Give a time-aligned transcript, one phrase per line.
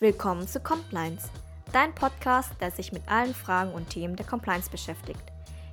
[0.00, 1.28] Willkommen zu Compliance,
[1.72, 5.20] dein Podcast, der sich mit allen Fragen und Themen der Compliance beschäftigt.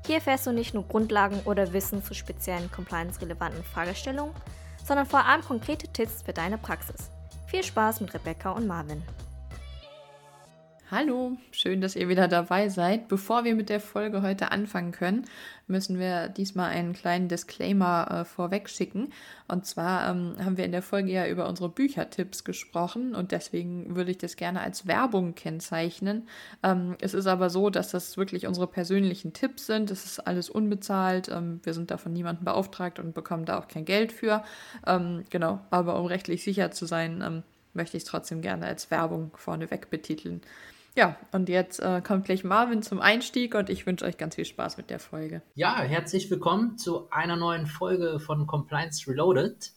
[0.03, 4.33] Hier erfährst du nicht nur Grundlagen oder Wissen zu speziellen compliance-relevanten Fragestellungen,
[4.83, 7.11] sondern vor allem konkrete Tipps für deine Praxis.
[7.45, 9.03] Viel Spaß mit Rebecca und Marvin.
[10.91, 13.07] Hallo, schön, dass ihr wieder dabei seid.
[13.07, 15.25] Bevor wir mit der Folge heute anfangen können,
[15.65, 19.11] müssen wir diesmal einen kleinen Disclaimer äh, vorweg schicken.
[19.47, 23.95] Und zwar ähm, haben wir in der Folge ja über unsere Büchertipps gesprochen und deswegen
[23.95, 26.27] würde ich das gerne als Werbung kennzeichnen.
[26.61, 29.89] Ähm, es ist aber so, dass das wirklich unsere persönlichen Tipps sind.
[29.89, 31.29] Es ist alles unbezahlt.
[31.29, 34.43] Ähm, wir sind da von niemandem beauftragt und bekommen da auch kein Geld für.
[34.85, 38.91] Ähm, genau, aber um rechtlich sicher zu sein, ähm, möchte ich es trotzdem gerne als
[38.91, 40.41] Werbung vorneweg betiteln.
[40.97, 44.45] Ja, und jetzt äh, kommt gleich Marvin zum Einstieg und ich wünsche euch ganz viel
[44.45, 45.41] Spaß mit der Folge.
[45.53, 49.73] Ja, herzlich willkommen zu einer neuen Folge von Compliance Reloaded.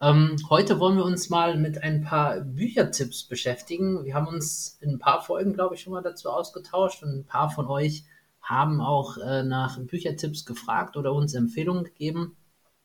[0.00, 4.04] Ähm, heute wollen wir uns mal mit ein paar Büchertipps beschäftigen.
[4.04, 7.26] Wir haben uns in ein paar Folgen, glaube ich, schon mal dazu ausgetauscht und ein
[7.26, 8.04] paar von euch
[8.40, 12.36] haben auch äh, nach Büchertipps gefragt oder uns Empfehlungen gegeben.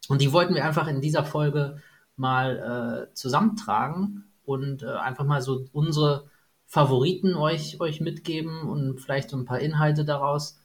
[0.09, 1.83] Und die wollten wir einfach in dieser Folge
[2.15, 6.31] mal äh, zusammentragen und äh, einfach mal so unsere
[6.67, 10.59] Favoriten euch, euch mitgeben und vielleicht so ein paar Inhalte daraus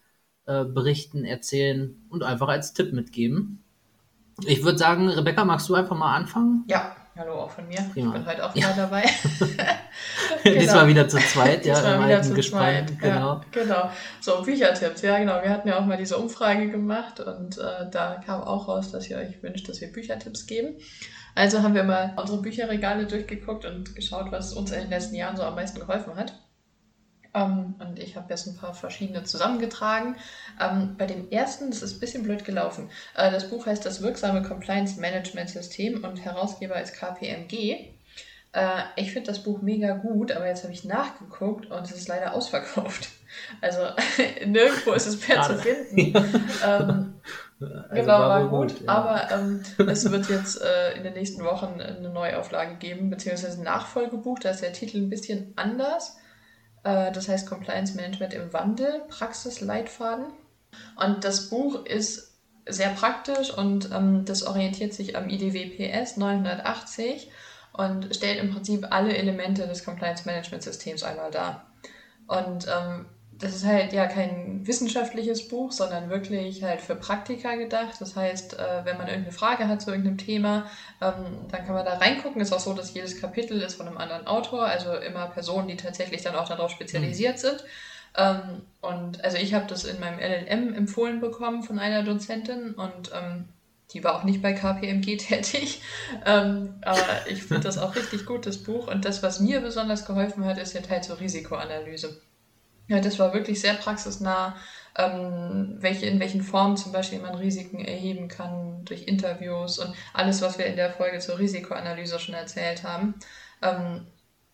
[0.47, 3.63] äh, berichten, erzählen und einfach als Tipp mitgeben.
[4.47, 6.65] Ich würde sagen, Rebecca, magst du einfach mal anfangen?
[6.67, 7.79] Ja, hallo auch von mir.
[7.93, 8.09] Prima.
[8.09, 8.77] Ich bin heute auch wieder ja.
[8.77, 9.03] dabei.
[10.45, 10.61] genau.
[10.61, 12.87] Diesmal wieder zu zweit, ja, Diesmal wieder zu Gespann.
[12.87, 12.99] zweit.
[12.99, 13.35] Genau.
[13.35, 13.91] Ja, genau.
[14.21, 15.43] So, Büchertipps, ja genau.
[15.43, 19.09] Wir hatten ja auch mal diese Umfrage gemacht und äh, da kam auch raus, dass
[19.11, 20.77] ihr euch wünscht, dass wir Büchertipps geben.
[21.35, 25.37] Also haben wir mal unsere Bücherregale durchgeguckt und geschaut, was uns in den letzten Jahren
[25.37, 26.35] so am meisten geholfen hat.
[27.33, 30.17] Um, ähm, und ich habe jetzt ein paar verschiedene zusammengetragen.
[30.59, 32.91] Um, ähm, bei dem ersten, das ist ein bisschen blöd gelaufen.
[33.15, 37.91] Uh, das Buch heißt Das wirksame Compliance Management System und Herausgeber ist KPMG.
[38.53, 41.93] Uh, äh, ich finde das Buch mega gut, aber jetzt habe ich nachgeguckt und es
[41.93, 43.11] ist leider ausverkauft.
[43.61, 43.81] Also
[44.45, 46.17] nirgendwo ist es mehr zu finden.
[46.17, 46.25] um,
[46.67, 47.15] ähm,
[47.61, 48.93] also genau, war, gut, gut ja.
[48.93, 53.65] aber ähm, es wird jetzt äh, in den nächsten Wochen eine Neuauflage geben, beziehungsweise ein
[53.65, 56.17] Nachfolgebuch, da ist der Titel ein bisschen anders.
[56.85, 60.27] Äh, das heißt Compliance Management im Wandel, Praxisleitfaden.
[60.97, 67.31] Und das Buch ist sehr praktisch und ähm, das orientiert sich am IDW PS 980
[67.73, 71.67] und stellt im Prinzip alle Elemente des Compliance Management Systems einmal dar.
[72.27, 73.07] Und ähm,
[73.41, 77.95] das ist halt ja kein wissenschaftliches Buch, sondern wirklich halt für Praktika gedacht.
[77.99, 80.67] Das heißt, äh, wenn man irgendeine Frage hat zu irgendeinem Thema,
[81.01, 82.41] ähm, dann kann man da reingucken.
[82.41, 85.77] Ist auch so, dass jedes Kapitel ist von einem anderen Autor, also immer Personen, die
[85.77, 87.41] tatsächlich dann auch darauf spezialisiert mhm.
[87.41, 87.65] sind.
[88.17, 93.11] Ähm, und also ich habe das in meinem LLM empfohlen bekommen von einer Dozentin und
[93.15, 93.49] ähm,
[93.93, 95.81] die war auch nicht bei KPMG tätig.
[96.27, 98.89] Ähm, aber ich finde das auch richtig gut, das Buch.
[98.89, 102.21] Und das, was mir besonders geholfen hat, ist der Teil zur Risikoanalyse.
[102.91, 104.57] Ja, das war wirklich sehr praxisnah,
[104.99, 110.43] ähm, welche, in welchen Formen zum Beispiel man Risiken erheben kann durch Interviews und alles,
[110.43, 113.15] was wir in der Folge zur Risikoanalyse schon erzählt haben.
[113.63, 114.09] Ähm,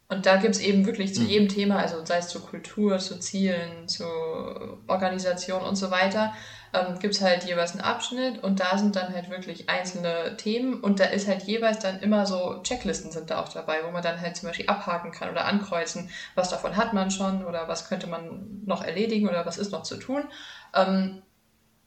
[0.08, 1.28] und da gibt es eben wirklich zu mhm.
[1.28, 6.34] jedem Thema, also sei es zur Kultur, zu Zielen, zur Organisation und so weiter,
[6.76, 10.80] ähm, gibt es halt jeweils einen Abschnitt und da sind dann halt wirklich einzelne Themen
[10.80, 14.02] und da ist halt jeweils dann immer so Checklisten sind da auch dabei, wo man
[14.02, 17.88] dann halt zum Beispiel abhaken kann oder ankreuzen, was davon hat man schon oder was
[17.88, 20.28] könnte man noch erledigen oder was ist noch zu tun.
[20.74, 21.22] Ähm,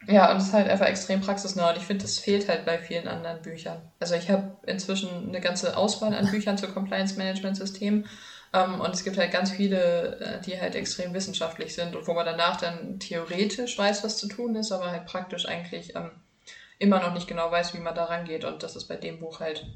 [0.08, 2.80] ja, und es ist halt einfach extrem praxisnah und ich finde, das fehlt halt bei
[2.80, 3.84] vielen anderen Büchern.
[4.00, 8.06] Also ich habe inzwischen eine ganze Auswahl an Büchern zu Compliance Management Systemen
[8.54, 12.14] ähm, und es gibt halt ganz viele, äh, die halt extrem wissenschaftlich sind und wo
[12.14, 16.12] man danach dann theoretisch weiß, was zu tun ist, aber halt praktisch eigentlich ähm,
[16.80, 18.46] immer noch nicht genau weiß, wie man da rangeht.
[18.46, 19.68] Und das ist bei dem Buch halt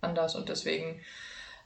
[0.00, 1.00] anders und deswegen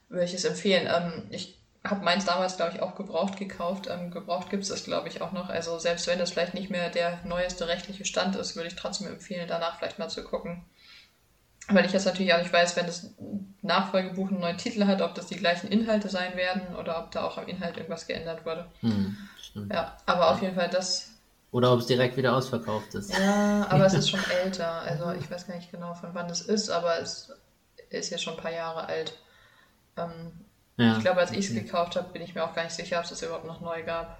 [0.08, 0.88] würde ich es empfehlen.
[0.94, 3.88] Ähm, ich habe meins damals, glaube ich, auch gebraucht gekauft.
[3.90, 5.48] Ähm, gebraucht gibt es das, glaube ich, auch noch.
[5.50, 9.08] Also selbst wenn das vielleicht nicht mehr der neueste rechtliche Stand ist, würde ich trotzdem
[9.08, 10.64] empfehlen, danach vielleicht mal zu gucken,
[11.68, 13.10] weil ich jetzt natürlich auch nicht weiß, wenn das
[13.62, 17.24] Nachfolgebuch einen neuen Titel hat, ob das die gleichen Inhalte sein werden oder ob da
[17.24, 18.66] auch am Inhalt irgendwas geändert wurde.
[18.80, 19.16] Hm,
[19.70, 21.10] ja, aber auf jeden Fall das.
[21.52, 23.16] Oder ob es direkt wieder ausverkauft ist.
[23.16, 24.82] Ja, aber es ist schon älter.
[24.82, 27.32] Also ich weiß gar nicht genau, von wann es ist, aber es
[27.90, 29.14] ist jetzt schon ein paar Jahre alt.
[29.96, 30.32] Ähm,
[30.76, 32.98] ja, ich glaube, als ich es gekauft habe, bin ich mir auch gar nicht sicher,
[32.98, 34.18] ob es das überhaupt noch neu gab.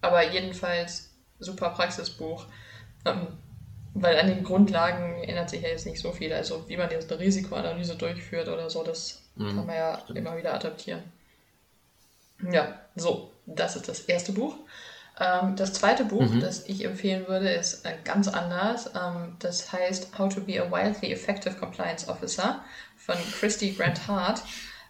[0.00, 2.46] Aber jedenfalls super Praxisbuch.
[3.04, 3.38] Ähm,
[3.94, 6.32] weil an den Grundlagen ändert sich ja jetzt nicht so viel.
[6.32, 9.56] Also wie man jetzt eine Risikoanalyse durchführt oder so, das mhm.
[9.56, 10.18] kann man ja Stimmt.
[10.18, 11.02] immer wieder adaptieren.
[12.50, 14.54] Ja, so, das ist das erste Buch.
[15.20, 16.40] Ähm, das zweite Buch, mhm.
[16.40, 18.90] das ich empfehlen würde, ist äh, ganz anders.
[18.94, 22.62] Ähm, das heißt How to be a Wildly Effective Compliance Officer
[22.96, 24.42] von Christy Grant Hart.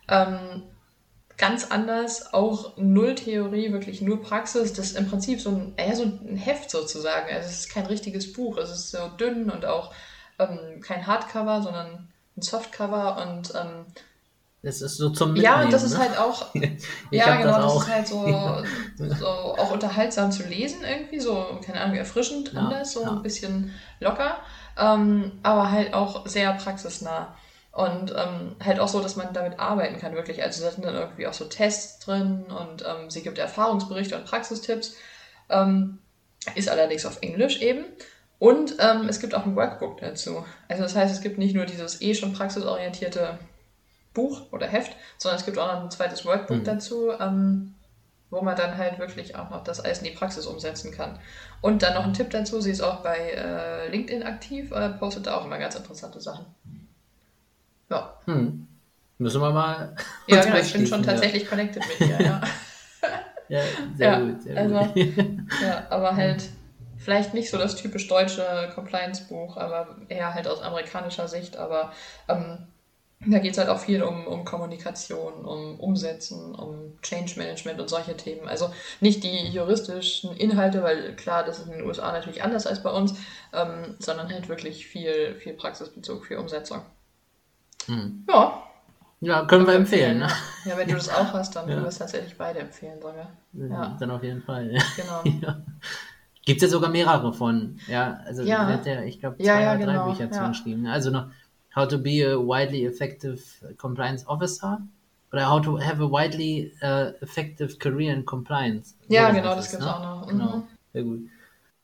[0.09, 0.63] Ähm,
[1.39, 4.73] ganz anders, auch null Theorie, wirklich nur Praxis.
[4.73, 7.33] Das ist im Prinzip so ein, eher so ein Heft sozusagen.
[7.33, 8.59] Also es ist kein richtiges Buch.
[8.59, 9.95] Es ist so dünn und auch
[10.39, 13.87] ähm, kein Hardcover, sondern ein Softcover und ähm,
[14.61, 16.01] das ist so zum Mitnehmen, Ja, und das ist ne?
[16.01, 16.53] halt auch.
[17.13, 18.63] ja, genau, das, das ist halt so, ja.
[19.19, 23.11] so auch unterhaltsam zu lesen irgendwie, so, keine Ahnung, erfrischend ja, anders, so ja.
[23.13, 24.39] ein bisschen locker,
[24.77, 27.37] ähm, aber halt auch sehr praxisnah.
[27.73, 30.43] Und ähm, halt auch so, dass man damit arbeiten kann, wirklich.
[30.43, 34.25] Also da sind dann irgendwie auch so Tests drin und ähm, sie gibt Erfahrungsberichte und
[34.25, 34.97] Praxistipps.
[35.49, 35.99] Ähm,
[36.55, 37.85] ist allerdings auf Englisch eben.
[38.39, 40.45] Und ähm, es gibt auch ein Workbook dazu.
[40.69, 43.39] Also das heißt, es gibt nicht nur dieses eh schon praxisorientierte
[44.15, 46.65] Buch oder Heft, sondern es gibt auch noch ein zweites Workbook mhm.
[46.65, 47.75] dazu, ähm,
[48.31, 51.19] wo man dann halt wirklich auch noch das alles in die Praxis umsetzen kann.
[51.63, 55.27] Und dann noch ein Tipp dazu, sie ist auch bei äh, LinkedIn aktiv, äh, postet
[55.27, 56.47] da auch immer ganz interessante Sachen.
[57.91, 58.21] Ja.
[58.27, 58.67] Hm.
[59.19, 59.97] Müssen wir mal.
[60.27, 61.49] Ja, genau, ich bin schon tatsächlich ja.
[61.49, 62.41] connected mit ihr, ja.
[63.49, 63.63] ja,
[63.97, 65.15] sehr ja, gut, sehr also, gut.
[65.63, 66.49] ja, aber halt
[66.99, 71.93] vielleicht nicht so das typisch deutsche Compliance-Buch, aber eher halt aus amerikanischer Sicht, aber
[72.29, 72.69] ähm,
[73.27, 77.91] da geht es halt auch viel um, um Kommunikation, um Umsetzen, um Change Management und
[77.91, 78.47] solche Themen.
[78.47, 78.71] Also
[79.01, 82.91] nicht die juristischen Inhalte, weil klar, das ist in den USA natürlich anders als bei
[82.91, 83.15] uns,
[83.53, 86.83] ähm, sondern halt wirklich viel, viel Praxisbezug, viel Umsetzung.
[87.89, 88.25] Hm.
[88.29, 88.63] Ja.
[89.21, 90.19] Ja, können wir empfehlen.
[90.19, 90.29] Ne?
[90.65, 91.75] Ja, wenn du das auch hast, dann ja.
[91.75, 93.31] können wir es tatsächlich beide empfehlen sogar.
[93.53, 93.97] Ja.
[93.99, 94.79] Dann auf jeden Fall.
[94.97, 95.23] Genau.
[95.47, 95.61] ja.
[96.45, 97.79] Gibt es ja sogar mehrere von.
[97.89, 98.69] Ja, also ja.
[98.69, 100.11] wird der, ich glaube, zwei ja, oder drei genau.
[100.11, 100.87] Bücher zugeschrieben.
[100.87, 101.27] Also noch
[101.77, 103.39] How to be a widely effective
[103.77, 104.81] compliance officer
[105.31, 108.95] oder How to have a widely uh, effective career in compliance.
[109.09, 109.95] Ja, so genau, das gibt es ne?
[109.95, 110.27] auch noch.
[110.27, 110.63] Genau, mhm.
[110.93, 111.21] sehr gut.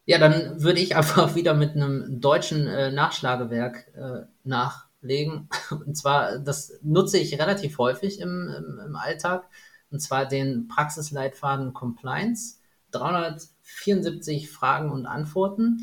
[0.07, 4.27] Ja, dann würde ich einfach wieder mit einem deutschen äh, Nachschlagewerk äh,
[5.05, 5.49] nachlegen.
[5.71, 9.49] Und zwar, das nutze ich relativ häufig im, im, im Alltag.
[9.91, 12.59] Und zwar den Praxisleitfaden Compliance.
[12.91, 15.81] 374 Fragen und Antworten.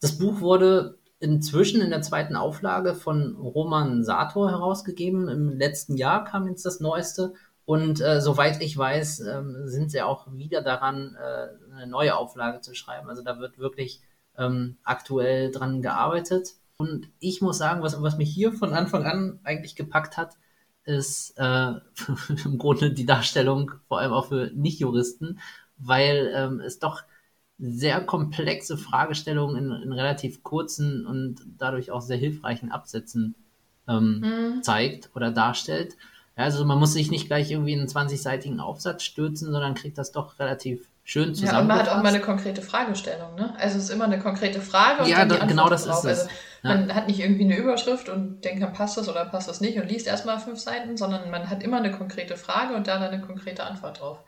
[0.00, 5.28] Das Buch wurde inzwischen in der zweiten Auflage von Roman Sator herausgegeben.
[5.28, 7.34] Im letzten Jahr kam jetzt das Neueste.
[7.64, 12.60] Und äh, soweit ich weiß, ähm, sind sie auch wieder daran, äh, eine neue Auflage
[12.60, 13.08] zu schreiben.
[13.08, 14.00] Also da wird wirklich
[14.36, 16.56] ähm, aktuell dran gearbeitet.
[16.82, 20.36] Und ich muss sagen, was, was mich hier von Anfang an eigentlich gepackt hat,
[20.84, 21.74] ist äh,
[22.44, 25.40] im Grunde die Darstellung, vor allem auch für Nichtjuristen,
[25.78, 27.02] weil ähm, es doch
[27.58, 33.36] sehr komplexe Fragestellungen in, in, relativ kurzen und dadurch auch sehr hilfreichen Absätzen
[33.86, 34.62] ähm, mhm.
[34.62, 35.96] zeigt oder darstellt.
[36.36, 39.98] Ja, also man muss sich nicht gleich irgendwie in einen 20-seitigen Aufsatz stürzen, sondern kriegt
[39.98, 41.52] das doch relativ schön zusammen.
[41.52, 43.54] Ja, und man hat auch mal eine konkrete Fragestellung, ne?
[43.58, 46.04] Also es ist immer eine konkrete Frage und ja, dann die genau das drauf.
[46.04, 46.18] ist es.
[46.20, 46.30] Also
[46.62, 46.94] man ja.
[46.94, 49.88] hat nicht irgendwie eine Überschrift und denkt, dann passt das oder passt das nicht und
[49.88, 53.22] liest erstmal fünf Seiten, sondern man hat immer eine konkrete Frage und da dann eine
[53.22, 54.18] konkrete Antwort drauf.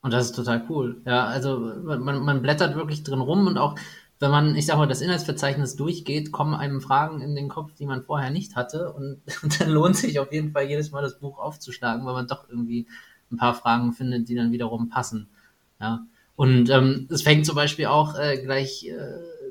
[0.00, 1.02] Und das ist total cool.
[1.04, 3.76] Ja, also man, man blättert wirklich drin rum und auch
[4.18, 7.86] wenn man, ich sag mal, das Inhaltsverzeichnis durchgeht, kommen einem Fragen in den Kopf, die
[7.86, 8.92] man vorher nicht hatte.
[8.92, 12.26] Und, und dann lohnt sich auf jeden Fall jedes Mal das Buch aufzuschlagen, weil man
[12.26, 12.86] doch irgendwie
[13.30, 15.28] ein paar Fragen findet, die dann wiederum passen.
[15.80, 16.06] Ja.
[16.34, 18.96] Und ähm, es fängt zum Beispiel auch äh, gleich äh,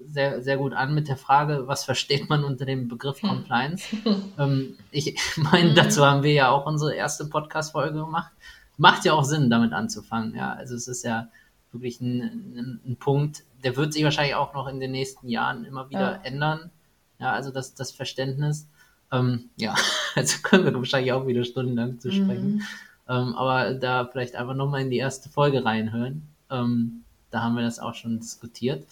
[0.07, 3.29] sehr, sehr gut an mit der Frage, was versteht man unter dem Begriff hm.
[3.29, 3.85] Compliance?
[4.39, 5.75] ähm, ich meine, mhm.
[5.75, 8.31] dazu haben wir ja auch unsere erste Podcast-Folge gemacht
[8.77, 10.35] macht ja auch Sinn, damit anzufangen.
[10.35, 11.29] Ja, also es ist ja
[11.71, 15.65] wirklich ein, ein, ein, Punkt, der wird sich wahrscheinlich auch noch in den nächsten Jahren
[15.65, 16.21] immer wieder ja.
[16.23, 16.71] ändern.
[17.19, 18.67] Ja, also das, das Verständnis.
[19.11, 19.75] Ähm, ja,
[20.15, 22.55] also können wir wahrscheinlich auch wieder stundenlang zu sprechen.
[22.55, 22.61] Mhm.
[23.07, 26.27] Ähm, aber da vielleicht einfach nochmal in die erste Folge reinhören.
[26.49, 28.85] Ähm, da haben wir das auch schon diskutiert.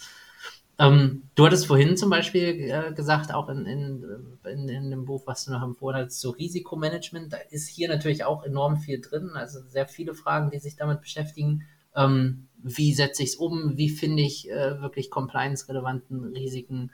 [0.79, 4.05] Ähm, du hattest vorhin zum Beispiel äh, gesagt, auch in, in,
[4.43, 8.25] in, in, dem Buch, was du noch empfohlen hast, so Risikomanagement, da ist hier natürlich
[8.25, 11.63] auch enorm viel drin, also sehr viele Fragen, die sich damit beschäftigen.
[11.96, 13.77] Ähm, wie setze ich es um?
[13.77, 16.91] Wie finde ich äh, wirklich compliance-relevanten Risiken?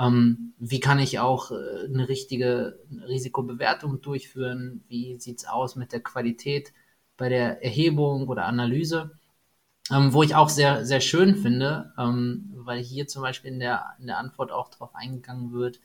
[0.00, 4.82] Ähm, wie kann ich auch äh, eine richtige Risikobewertung durchführen?
[4.88, 6.72] Wie sieht es aus mit der Qualität
[7.16, 9.12] bei der Erhebung oder Analyse?
[9.90, 13.96] Ähm, wo ich auch sehr, sehr schön finde, ähm, weil hier zum Beispiel in der,
[13.98, 15.80] in der Antwort auch darauf eingegangen wird,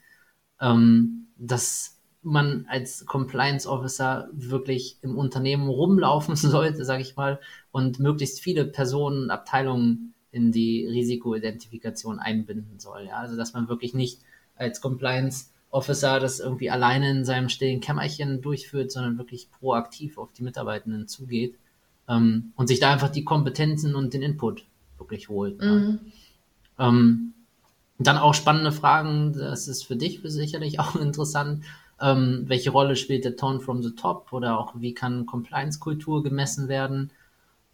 [0.61, 7.39] ähm, dass man als Compliance Officer wirklich im Unternehmen rumlaufen sollte, sage ich mal,
[7.71, 13.05] und möglichst viele Personen und Abteilungen in die Risikoidentifikation einbinden soll.
[13.07, 13.19] Ja?
[13.19, 14.19] Also dass man wirklich nicht
[14.57, 20.31] als Compliance Officer das irgendwie alleine in seinem stillen Kämmerchen durchführt, sondern wirklich proaktiv auf
[20.33, 21.55] die Mitarbeitenden zugeht
[22.09, 24.65] ähm, und sich da einfach die Kompetenzen und den Input
[24.97, 25.61] wirklich holt.
[25.61, 25.99] Mhm.
[26.77, 26.89] Ja.
[26.89, 27.33] Ähm,
[27.97, 31.63] dann auch spannende Fragen, das ist für dich sicherlich auch interessant.
[31.99, 36.67] Ähm, welche Rolle spielt der Tone from the Top oder auch wie kann Compliance-Kultur gemessen
[36.67, 37.11] werden?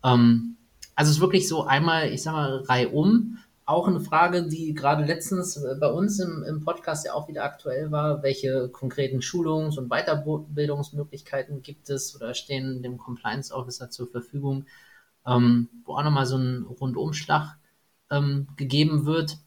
[0.04, 0.58] Ähm,
[1.02, 3.40] also es ist wirklich so einmal, ich sag mal, reihum.
[3.66, 7.44] Auch eine Frage, die gerade letztens äh, bei uns im, im Podcast ja auch wieder
[7.44, 8.22] aktuell war.
[8.22, 14.66] Welche konkreten Schulungs- und Weiterbildungsmöglichkeiten gibt es oder stehen dem Compliance Officer zur Verfügung,
[15.26, 17.58] ähm, wo auch nochmal so ein Rundumschlag
[18.12, 19.40] ähm, gegeben wird.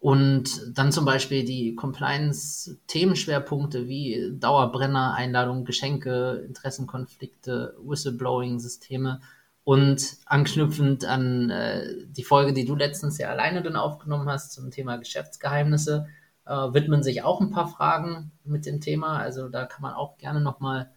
[0.00, 9.20] Und dann zum Beispiel die Compliance-Themenschwerpunkte wie Dauerbrenner, Einladungen, Geschenke, Interessenkonflikte, Whistleblowing-Systeme
[9.68, 14.70] und anknüpfend an äh, die Folge, die du letztens ja alleine dann aufgenommen hast zum
[14.70, 16.06] Thema Geschäftsgeheimnisse,
[16.46, 19.18] äh, widmen sich auch ein paar Fragen mit dem Thema.
[19.18, 20.90] Also da kann man auch gerne nochmal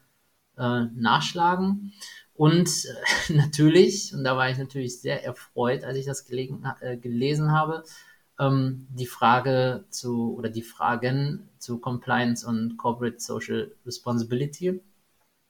[0.57, 1.91] äh, nachschlagen.
[2.33, 6.95] Und äh, natürlich, und da war ich natürlich sehr erfreut, als ich das gelegen, äh,
[6.95, 7.83] gelesen habe,
[8.39, 14.81] ähm, die Frage zu oder die Fragen zu Compliance und Corporate Social Responsibility.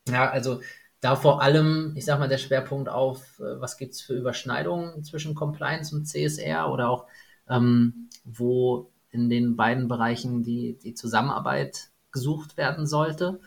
[0.09, 0.59] Ja, also
[1.01, 5.03] da vor allem, ich sag mal, der Schwerpunkt auf, äh, was gibt es für Überschneidungen
[5.03, 7.07] zwischen Compliance und CSR oder auch
[7.49, 13.39] ähm, wo in den beiden Bereichen die, die Zusammenarbeit gesucht werden sollte.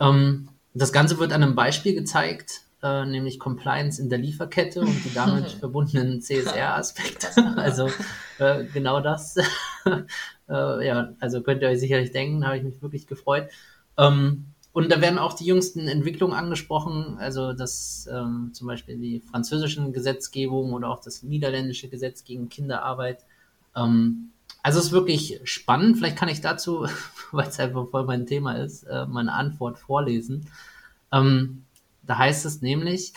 [0.00, 5.04] Ähm, das Ganze wird an einem Beispiel gezeigt, äh, nämlich Compliance in der Lieferkette und
[5.04, 7.28] die damit verbundenen CSR-Aspekte.
[7.56, 7.90] also
[8.38, 9.36] äh, genau das.
[10.48, 13.48] äh, ja, also könnt ihr euch sicherlich denken, habe ich mich wirklich gefreut.
[13.98, 14.46] Ähm,
[14.76, 19.94] und da werden auch die jüngsten Entwicklungen angesprochen, also das ähm, zum Beispiel die französischen
[19.94, 23.24] Gesetzgebung oder auch das niederländische Gesetz gegen Kinderarbeit.
[23.74, 25.96] Ähm, also es ist wirklich spannend.
[25.96, 26.86] Vielleicht kann ich dazu,
[27.32, 30.46] weil es einfach voll mein Thema ist, äh, meine Antwort vorlesen.
[31.10, 31.64] Ähm,
[32.02, 33.14] da heißt es nämlich,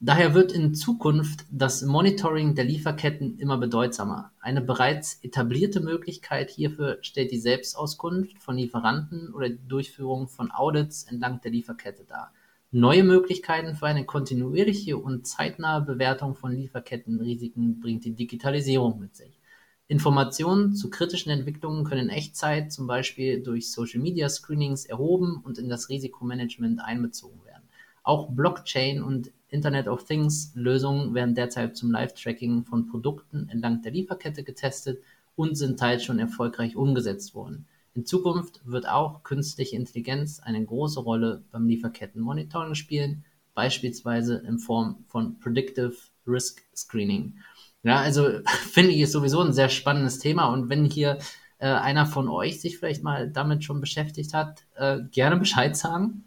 [0.00, 4.32] daher wird in Zukunft das Monitoring der Lieferketten immer bedeutsamer.
[4.40, 11.04] Eine bereits etablierte Möglichkeit hierfür stellt die Selbstauskunft von Lieferanten oder die Durchführung von Audits
[11.04, 12.32] entlang der Lieferkette dar.
[12.70, 19.38] Neue Möglichkeiten für eine kontinuierliche und zeitnahe Bewertung von Lieferkettenrisiken bringt die Digitalisierung mit sich.
[19.86, 25.56] Informationen zu kritischen Entwicklungen können in Echtzeit, zum Beispiel durch Social Media Screenings, erhoben und
[25.56, 27.62] in das Risikomanagement einbezogen werden.
[28.02, 33.92] Auch Blockchain und Internet of Things Lösungen werden derzeit zum Live-Tracking von Produkten entlang der
[33.92, 35.02] Lieferkette getestet
[35.36, 37.66] und sind teils schon erfolgreich umgesetzt worden.
[37.94, 43.24] In Zukunft wird auch künstliche Intelligenz eine große Rolle beim Lieferkettenmonitoring spielen,
[43.54, 47.38] beispielsweise in Form von Predictive Risk Screening.
[47.82, 51.18] Ja, also finde ich es sowieso ein sehr spannendes Thema und wenn hier
[51.58, 56.24] äh, einer von euch sich vielleicht mal damit schon beschäftigt hat, äh, gerne Bescheid sagen.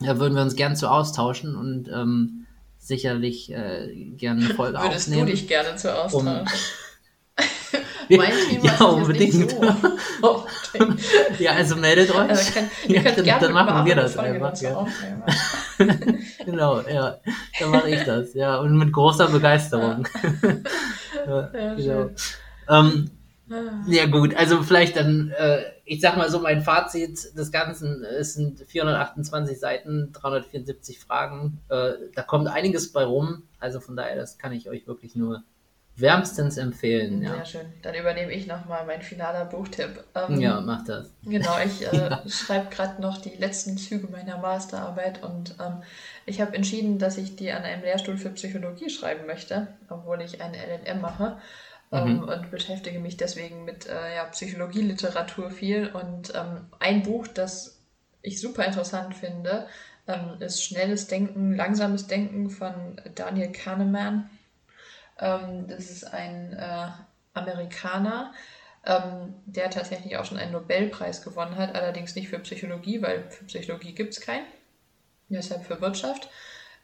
[0.00, 2.46] Da würden wir uns gern zu austauschen und ähm,
[2.78, 5.26] sicherlich äh, gerne eine Folge Würdest aufnehmen.
[5.28, 6.40] Würdest du dich gerne zu austauschen?
[6.40, 6.46] Um,
[8.16, 9.50] mein Thema ja, unbedingt.
[9.50, 10.46] So.
[11.38, 12.28] ja, also meldet euch.
[12.30, 14.60] Also kann, ja, dann, dann machen wir das einfach.
[14.60, 14.86] Ja.
[16.44, 17.18] genau, ja,
[17.60, 18.32] dann mache ich das.
[18.34, 20.08] Ja, und mit großer Begeisterung.
[21.26, 22.10] ja, genau.
[22.68, 23.10] Ähm.
[23.86, 28.34] Ja gut, also vielleicht dann, äh, ich sag mal so, mein Fazit des Ganzen, es
[28.34, 34.38] sind 428 Seiten, 374 Fragen, äh, da kommt einiges bei rum, also von daher, das
[34.38, 35.42] kann ich euch wirklich nur
[35.98, 37.22] wärmstens empfehlen.
[37.22, 37.34] Ja.
[37.34, 40.04] Sehr schön, dann übernehme ich nochmal mein finaler Buchtipp.
[40.14, 41.10] Ähm, ja, mach das.
[41.24, 42.22] Genau, ich äh, ja.
[42.28, 45.82] schreibe gerade noch die letzten Züge meiner Masterarbeit und ähm,
[46.24, 50.40] ich habe entschieden, dass ich die an einem Lehrstuhl für Psychologie schreiben möchte, obwohl ich
[50.40, 51.38] eine LLM mache
[51.90, 52.24] mhm.
[52.24, 55.88] und beschäftige mich deswegen mit äh, ja, Psychologieliteratur viel.
[55.88, 57.80] Und ähm, ein Buch, das
[58.22, 59.66] ich super interessant finde,
[60.06, 64.28] ähm, ist Schnelles Denken, Langsames Denken von Daniel Kahneman.
[65.18, 66.88] Ähm, das ist ein äh,
[67.34, 68.32] Amerikaner,
[68.84, 73.44] ähm, der tatsächlich auch schon einen Nobelpreis gewonnen hat, allerdings nicht für Psychologie, weil für
[73.44, 74.46] Psychologie gibt es keinen,
[75.28, 76.28] deshalb für Wirtschaft.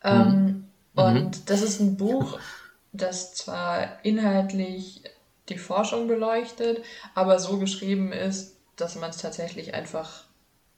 [0.02, 0.10] Mhm.
[0.10, 1.44] Ähm, und mhm.
[1.46, 2.38] das ist ein Buch,
[2.94, 5.02] das zwar inhaltlich
[5.48, 6.82] die Forschung beleuchtet,
[7.14, 10.24] aber so geschrieben ist, dass man es tatsächlich einfach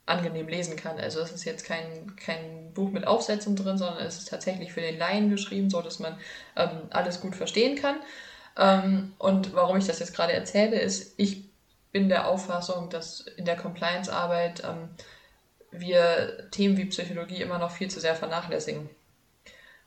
[0.05, 0.99] angenehm lesen kann.
[0.99, 4.81] Also es ist jetzt kein, kein Buch mit Aufsätzen drin, sondern es ist tatsächlich für
[4.81, 6.17] den Laien geschrieben, so dass man
[6.55, 7.97] ähm, alles gut verstehen kann.
[8.57, 11.43] Ähm, und warum ich das jetzt gerade erzähle, ist, ich
[11.91, 14.89] bin der Auffassung, dass in der Compliance-Arbeit ähm,
[15.71, 18.89] wir Themen wie Psychologie immer noch viel zu sehr vernachlässigen.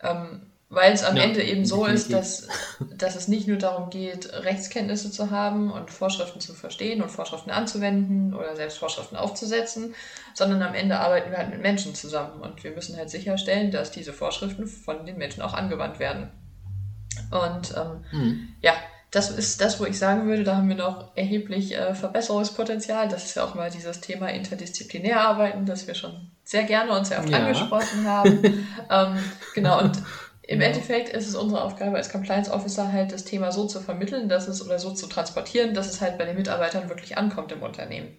[0.03, 2.05] Ähm, weil es am ja, Ende eben so definitiv.
[2.05, 2.49] ist, dass,
[2.97, 7.50] dass es nicht nur darum geht, Rechtskenntnisse zu haben und Vorschriften zu verstehen und Vorschriften
[7.50, 9.95] anzuwenden oder selbst Vorschriften aufzusetzen,
[10.33, 13.91] sondern am Ende arbeiten wir halt mit Menschen zusammen und wir müssen halt sicherstellen, dass
[13.91, 16.31] diese Vorschriften von den Menschen auch angewandt werden.
[17.33, 18.49] Und ähm, hm.
[18.62, 18.75] ja,
[19.11, 23.09] das ist das, wo ich sagen würde, da haben wir noch erheblich äh, Verbesserungspotenzial.
[23.09, 27.09] Das ist ja auch mal dieses Thema interdisziplinär arbeiten, das wir schon sehr gerne und
[27.09, 27.39] sehr oft ja.
[27.39, 28.45] angesprochen haben.
[28.91, 29.19] ähm,
[29.55, 30.00] genau, und
[30.50, 34.28] im Endeffekt ist es unsere Aufgabe als Compliance Officer halt das Thema so zu vermitteln,
[34.28, 37.62] dass es oder so zu transportieren, dass es halt bei den Mitarbeitern wirklich ankommt im
[37.62, 38.19] Unternehmen.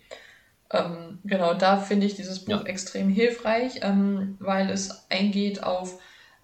[0.72, 2.64] Ähm, genau, da finde ich dieses Buch ja.
[2.64, 6.00] extrem hilfreich, ähm, weil es eingeht auf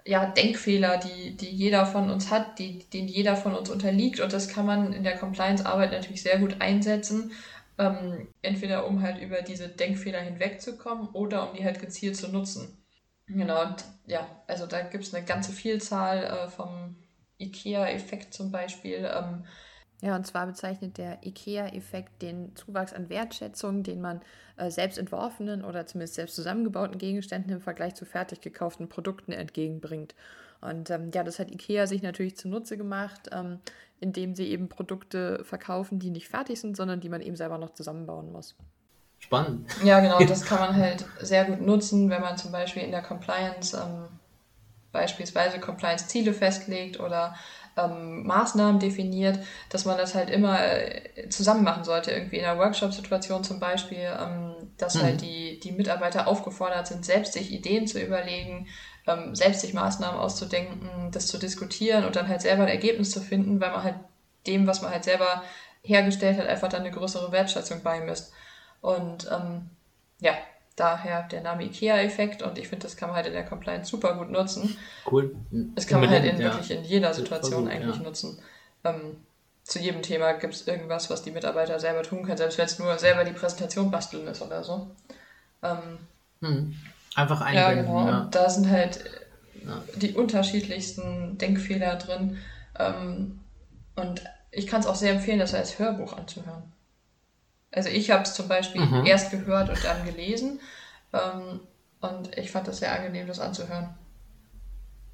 [0.05, 4.19] ja, Denkfehler, die, die jeder von uns hat, die, denen jeder von uns unterliegt.
[4.19, 7.31] Und das kann man in der Compliance-Arbeit natürlich sehr gut einsetzen.
[7.77, 12.77] Ähm, entweder um halt über diese Denkfehler hinwegzukommen oder um die halt gezielt zu nutzen.
[13.27, 16.95] Genau, ja, also da gibt es eine ganze Vielzahl äh, vom
[17.39, 19.09] IKEA-Effekt zum Beispiel.
[19.13, 19.43] Ähm,
[20.01, 24.21] ja, und zwar bezeichnet der IKEA-Effekt den Zuwachs an Wertschätzung, den man
[24.55, 30.15] äh, selbst entworfenen oder zumindest selbst zusammengebauten Gegenständen im Vergleich zu fertig gekauften Produkten entgegenbringt.
[30.61, 33.59] Und ähm, ja, das hat IKEA sich natürlich zunutze gemacht, ähm,
[33.99, 37.73] indem sie eben Produkte verkaufen, die nicht fertig sind, sondern die man eben selber noch
[37.73, 38.55] zusammenbauen muss.
[39.27, 39.69] Spannend.
[39.83, 43.01] Ja, genau, das kann man halt sehr gut nutzen, wenn man zum Beispiel in der
[43.01, 44.07] Compliance ähm,
[44.91, 47.35] beispielsweise Compliance-Ziele festlegt oder
[47.77, 52.11] ähm, Maßnahmen definiert, dass man das halt immer äh, zusammen machen sollte.
[52.11, 55.03] Irgendwie in einer Workshop-Situation zum Beispiel, ähm, dass mhm.
[55.03, 58.67] halt die, die Mitarbeiter aufgefordert sind, selbst sich Ideen zu überlegen,
[59.05, 63.21] ähm, selbst sich Maßnahmen auszudenken, das zu diskutieren und dann halt selber ein Ergebnis zu
[63.21, 63.95] finden, weil man halt
[64.47, 65.43] dem, was man halt selber
[65.83, 68.33] hergestellt hat, einfach dann eine größere Wertschätzung beimisst.
[68.87, 69.69] Und ähm,
[70.19, 70.33] ja,
[70.77, 74.13] Daher der Name IKEA-Effekt und ich finde, das kann man halt in der Compliance super
[74.13, 74.77] gut nutzen.
[75.09, 75.35] Cool.
[75.49, 76.51] Das kann man halt in, ja.
[76.53, 78.03] wirklich in jeder Situation gut, eigentlich ja.
[78.03, 78.37] nutzen.
[78.83, 79.17] Ähm,
[79.63, 82.77] zu jedem Thema gibt es irgendwas, was die Mitarbeiter selber tun können, selbst wenn es
[82.77, 84.91] nur selber die Präsentation basteln ist oder so.
[85.63, 85.97] Ähm,
[86.41, 86.75] hm.
[87.15, 87.75] Einfach einbinden.
[87.75, 88.07] Ja, genau.
[88.07, 88.21] Ja.
[88.21, 89.03] Und da sind halt
[89.95, 92.37] die unterschiedlichsten Denkfehler drin.
[92.77, 93.39] Ähm,
[93.95, 96.71] und ich kann es auch sehr empfehlen, das als Hörbuch anzuhören.
[97.71, 99.05] Also ich habe es zum Beispiel mhm.
[99.05, 100.59] erst gehört und dann gelesen.
[101.13, 101.59] Ähm,
[101.99, 103.89] und ich fand das sehr angenehm, das anzuhören.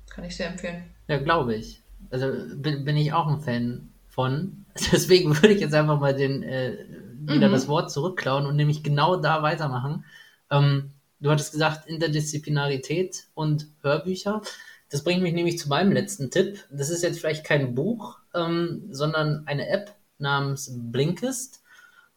[0.09, 0.83] Kann ich sehr empfehlen.
[1.07, 1.81] Ja, glaube ich.
[2.09, 4.65] Also bin, bin ich auch ein Fan von.
[4.91, 6.77] Deswegen würde ich jetzt einfach mal den äh,
[7.25, 7.53] wieder mhm.
[7.53, 10.05] das Wort zurückklauen und nämlich genau da weitermachen.
[10.51, 14.41] Ähm, du hattest gesagt, Interdisziplinarität und Hörbücher.
[14.89, 16.65] Das bringt mich nämlich zu meinem letzten Tipp.
[16.69, 21.62] Das ist jetzt vielleicht kein Buch, ähm, sondern eine App namens Blinkist.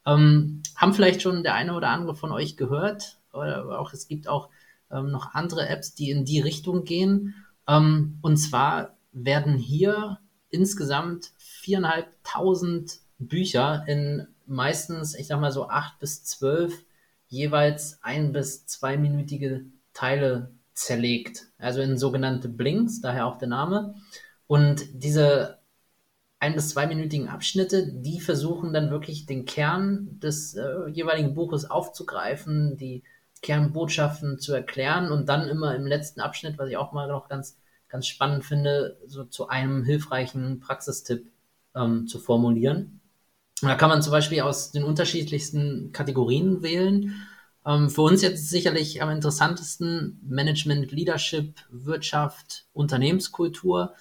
[0.06, 4.28] Ähm, haben vielleicht schon der eine oder andere von euch gehört, oder auch es gibt
[4.28, 4.48] auch
[4.90, 7.34] ähm, noch andere Apps, die in die Richtung gehen.
[7.68, 15.98] Ähm, und zwar werden hier insgesamt viereinhalbtausend Bücher in meistens, ich sag mal so acht
[15.98, 16.84] bis zwölf
[17.28, 21.46] jeweils ein bis zweiminütige Teile zerlegt.
[21.58, 23.94] Also in sogenannte Blinks, daher auch der Name.
[24.46, 25.55] Und diese
[26.38, 32.76] ein- bis zweiminütigen Abschnitte, die versuchen dann wirklich den Kern des äh, jeweiligen Buches aufzugreifen,
[32.76, 33.02] die
[33.42, 37.58] Kernbotschaften zu erklären und dann immer im letzten Abschnitt, was ich auch mal noch ganz,
[37.88, 41.30] ganz spannend finde, so zu einem hilfreichen Praxistipp
[41.74, 43.00] ähm, zu formulieren.
[43.62, 47.14] Und da kann man zum Beispiel aus den unterschiedlichsten Kategorien wählen.
[47.64, 53.94] Ähm, für uns jetzt sicherlich am interessantesten Management, Leadership, Wirtschaft, Unternehmenskultur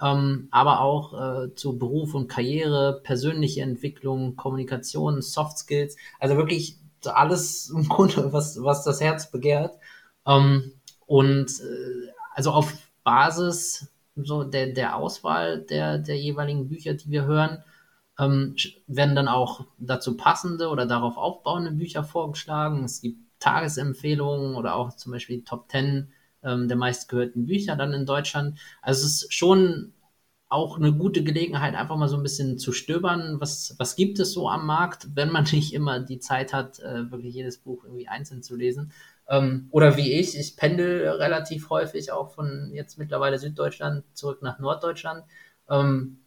[0.00, 6.78] ähm, aber auch äh, zu Beruf und Karriere, persönliche Entwicklung, Kommunikation, Soft Skills, also wirklich
[7.04, 9.76] alles im Grunde, was, was das Herz begehrt.
[10.26, 10.72] Ähm,
[11.06, 12.72] und äh, also auf
[13.04, 17.62] Basis so der, der Auswahl der, der jeweiligen Bücher, die wir hören,
[18.18, 18.54] ähm,
[18.86, 22.84] werden dann auch dazu passende oder darauf aufbauende Bücher vorgeschlagen.
[22.84, 26.12] Es gibt Tagesempfehlungen oder auch zum Beispiel Top 10
[26.44, 28.58] ähm, der meistgehörten Bücher dann in Deutschland.
[28.82, 29.92] Also es ist schon
[30.48, 34.32] auch eine gute Gelegenheit, einfach mal so ein bisschen zu stöbern, was, was gibt es
[34.32, 38.08] so am Markt, wenn man nicht immer die Zeit hat, äh, wirklich jedes Buch irgendwie
[38.08, 38.92] einzeln zu lesen.
[39.28, 44.58] Ähm, oder wie ich, ich pendel relativ häufig auch von jetzt mittlerweile Süddeutschland zurück nach
[44.58, 45.24] Norddeutschland.
[45.68, 46.18] Ähm,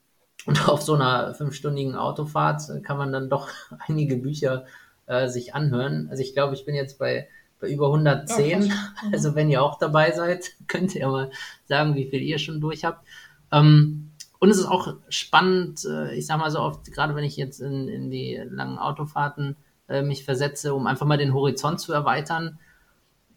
[0.45, 3.49] und auf so einer fünfstündigen Autofahrt kann man dann doch
[3.88, 4.65] einige Bücher
[5.06, 6.08] äh, sich anhören.
[6.10, 7.28] Also ich glaube, ich bin jetzt bei
[7.63, 8.63] bei über 110.
[8.63, 8.76] Ja,
[9.12, 11.32] also wenn ihr auch dabei seid, könnt ihr mal
[11.65, 13.08] sagen, wie viel ihr schon durch habt.
[13.52, 17.38] Ähm, und es ist auch spannend, äh, ich sag mal so oft, gerade wenn ich
[17.38, 19.56] jetzt in, in die langen Autofahrten
[19.88, 22.60] äh, mich versetze, um einfach mal den Horizont zu erweitern,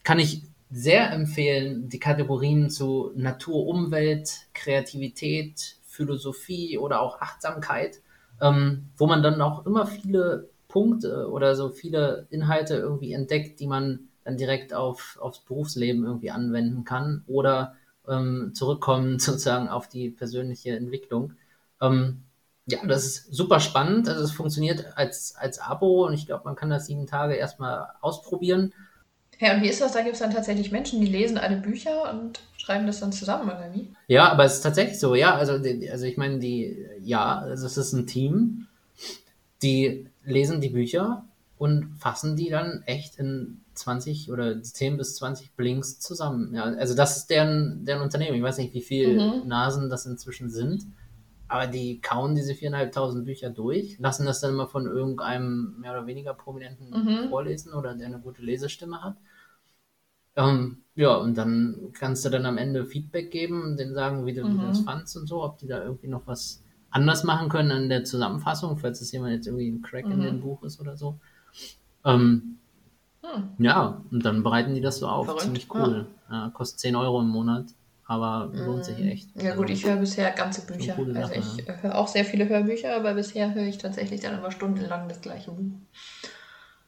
[0.03, 8.01] kann ich sehr empfehlen, die Kategorien zu Natur, Umwelt, Kreativität, Philosophie oder auch Achtsamkeit,
[8.41, 13.69] ähm, wo man dann auch immer viele Punkte oder so viele Inhalte irgendwie entdeckt, die
[13.69, 17.77] man dann direkt auf, aufs Berufsleben irgendwie anwenden kann oder
[18.09, 21.35] ähm, zurückkommen sozusagen auf die persönliche Entwicklung.
[21.81, 22.23] Ähm,
[22.67, 24.09] ja, das ist super spannend.
[24.09, 27.87] Also es funktioniert als, als Abo und ich glaube, man kann das sieben Tage erstmal
[28.01, 28.73] ausprobieren.
[29.39, 29.93] Ja, und wie ist das?
[29.93, 33.49] Da gibt es dann tatsächlich Menschen, die lesen alle Bücher und schreiben das dann zusammen,
[33.49, 33.93] oder wie?
[34.09, 35.37] Ja, aber es ist tatsächlich so, ja.
[35.37, 38.67] Also, also ich meine, die, ja, also es ist ein Team,
[39.63, 41.25] die lesen die Bücher
[41.59, 46.55] und fassen die dann echt in 20 oder 10 bis 20 Blinks zusammen.
[46.55, 48.37] Ja, also das ist deren, deren Unternehmen.
[48.37, 49.49] Ich weiß nicht, wie viele mhm.
[49.49, 50.85] Nasen das inzwischen sind.
[51.49, 56.07] Aber die kauen diese 4.500 Bücher durch, lassen das dann immer von irgendeinem mehr oder
[56.07, 57.29] weniger Prominenten mhm.
[57.29, 59.17] vorlesen oder der eine gute Lesestimme hat.
[60.35, 64.35] Ähm, ja, und dann kannst du dann am Ende Feedback geben und denen sagen, wie
[64.35, 64.61] du, mhm.
[64.61, 68.05] das fandst und so, ob die da irgendwie noch was anders machen können an der
[68.05, 70.13] Zusammenfassung, falls es jemand jetzt irgendwie ein Crack mhm.
[70.13, 71.21] in dem Buch ist oder so.
[72.05, 72.59] Ähm,
[73.23, 73.49] hm.
[73.59, 75.27] Ja, und dann bereiten die das so auf.
[75.27, 75.43] Verrückt.
[75.43, 76.07] Ziemlich cool.
[76.31, 76.47] Ja.
[76.47, 77.67] Ja, kostet 10 Euro im Monat
[78.07, 79.09] aber lohnt sich mm.
[79.09, 79.43] echt.
[79.43, 80.97] Ja gut, ich höre bisher ganze Bücher.
[80.97, 81.75] Also Sache, ich ja.
[81.75, 85.51] höre auch sehr viele Hörbücher, aber bisher höre ich tatsächlich dann immer stundenlang das gleiche
[85.51, 85.73] Buch.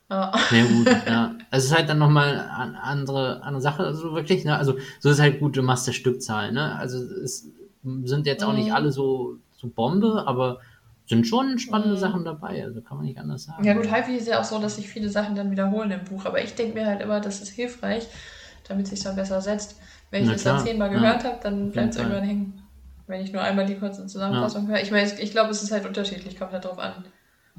[0.08, 0.32] Ja.
[0.52, 1.34] ja gut, ja.
[1.50, 4.56] Also es ist halt dann nochmal eine andere, andere Sache, also wirklich, ne?
[4.56, 6.76] Also so ist halt gut, du machst der Stückzahl, ne?
[6.76, 7.48] Also es
[7.82, 8.74] sind jetzt auch nicht mm.
[8.74, 10.60] alle so, so Bombe, aber
[11.08, 11.98] sind schon spannende mm.
[11.98, 13.64] Sachen dabei, also kann man nicht anders sagen.
[13.64, 16.26] Ja gut, häufig ist ja auch so, dass sich viele Sachen dann wiederholen im Buch,
[16.26, 18.06] aber ich denke mir halt immer, das ist hilfreich,
[18.68, 19.80] damit es sich dann besser setzt.
[20.10, 21.30] Wenn ich Na das dann zehnmal gehört ja.
[21.30, 22.62] habe, dann bleibt es irgendwann hängen.
[23.06, 24.74] Wenn ich nur einmal die kurze Zusammenfassung ja.
[24.74, 24.82] höre.
[24.82, 26.92] Ich meine, ich glaube, es ist halt unterschiedlich, kommt halt darauf an,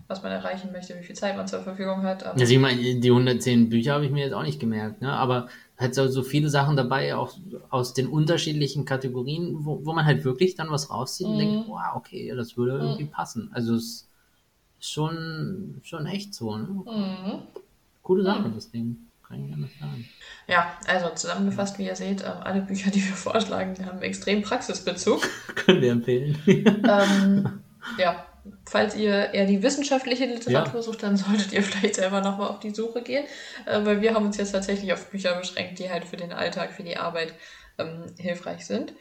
[0.09, 2.23] was man erreichen möchte, wie viel Zeit man zur Verfügung hat.
[2.25, 5.13] Aber ja, ich meine, die 110 Bücher habe ich mir jetzt auch nicht gemerkt, ne?
[5.13, 7.35] aber halt so, so viele Sachen dabei, auch
[7.69, 11.33] aus den unterschiedlichen Kategorien, wo, wo man halt wirklich dann was rauszieht mhm.
[11.33, 12.81] und denkt, wow, okay, das würde mhm.
[12.81, 13.51] irgendwie passen.
[13.53, 13.83] Also es
[14.79, 16.57] ist schon, schon echt so.
[16.57, 16.67] Ne?
[16.67, 17.39] Mhm.
[18.01, 18.55] Coole Sache, mhm.
[18.55, 20.09] das Ding kann ich anders sagen.
[20.47, 24.41] Ja, also zusammengefasst, wie ihr seht, ähm, alle Bücher, die wir vorschlagen, die haben extrem
[24.41, 25.21] Praxisbezug.
[25.55, 26.37] Können wir empfehlen.
[26.47, 27.61] ähm,
[27.99, 28.25] ja,
[28.65, 30.81] falls ihr eher die wissenschaftliche Literatur ja.
[30.81, 33.25] sucht, dann solltet ihr vielleicht selber nochmal auf die Suche gehen,
[33.65, 36.71] äh, weil wir haben uns jetzt tatsächlich auf Bücher beschränkt, die halt für den Alltag,
[36.71, 37.33] für die Arbeit
[37.77, 38.93] ähm, hilfreich sind.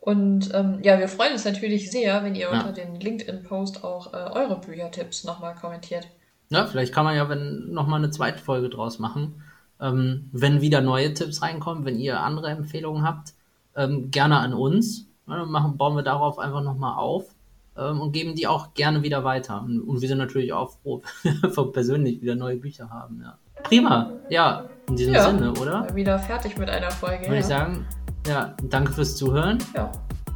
[0.00, 2.50] Und ähm, ja, wir freuen uns natürlich sehr, wenn ihr ja.
[2.50, 6.06] unter den LinkedIn-Post auch äh, eure Büchertipps nochmal kommentiert.
[6.50, 9.42] Ja, vielleicht kann man ja wenn nochmal eine zweite Folge draus machen
[9.80, 13.34] ähm, wenn wieder neue Tipps reinkommen, wenn ihr andere Empfehlungen habt,
[13.76, 15.06] ähm, gerne an uns.
[15.26, 17.33] Ja, machen, bauen wir darauf einfach nochmal auf
[17.76, 19.62] ähm, und geben die auch gerne wieder weiter.
[19.62, 23.20] Und, und wir sind natürlich auch froh, wenn wir persönlich wieder neue Bücher haben.
[23.22, 23.38] Ja.
[23.62, 25.94] Prima, ja, in diesem ja, Sinne, oder?
[25.94, 27.22] Wieder fertig mit einer Folge.
[27.22, 27.40] Würde ja.
[27.40, 27.86] ich sagen,
[28.26, 29.58] ja, danke fürs Zuhören.
[29.74, 29.90] Ja,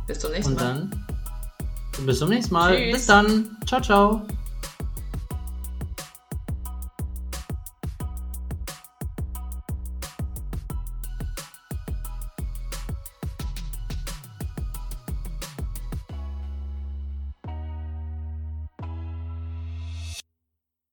[0.07, 0.81] bis zum nächsten Mal.
[0.81, 1.07] Und dann
[2.07, 2.77] bis zum nächsten Mal.
[2.77, 2.93] Tschüss.
[2.93, 3.57] Bis dann.
[3.67, 4.23] Ciao, ciao.